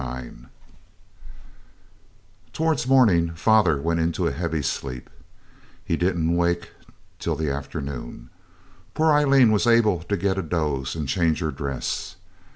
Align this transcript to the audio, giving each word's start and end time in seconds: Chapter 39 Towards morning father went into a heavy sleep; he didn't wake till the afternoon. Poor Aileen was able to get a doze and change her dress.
Chapter 0.01 0.17
39 0.21 0.49
Towards 2.53 2.87
morning 2.87 3.31
father 3.35 3.79
went 3.79 3.99
into 3.99 4.25
a 4.25 4.31
heavy 4.31 4.63
sleep; 4.63 5.11
he 5.85 5.95
didn't 5.95 6.35
wake 6.35 6.71
till 7.19 7.35
the 7.35 7.51
afternoon. 7.51 8.31
Poor 8.95 9.11
Aileen 9.11 9.51
was 9.51 9.67
able 9.67 9.99
to 10.01 10.17
get 10.17 10.39
a 10.39 10.41
doze 10.41 10.95
and 10.95 11.07
change 11.07 11.39
her 11.41 11.51
dress. 11.51 12.15